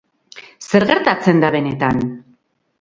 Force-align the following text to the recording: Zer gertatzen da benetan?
Zer 0.69 0.87
gertatzen 0.93 1.45
da 1.45 1.53
benetan? 1.59 2.05